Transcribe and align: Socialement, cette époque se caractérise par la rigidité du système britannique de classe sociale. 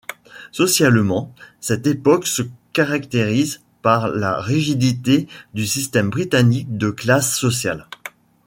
Socialement, 0.51 1.31
cette 1.59 1.85
époque 1.85 2.25
se 2.25 2.41
caractérise 2.73 3.61
par 3.83 4.07
la 4.07 4.41
rigidité 4.41 5.27
du 5.53 5.67
système 5.67 6.09
britannique 6.09 6.75
de 6.75 6.89
classe 6.89 7.37
sociale. 7.37 7.85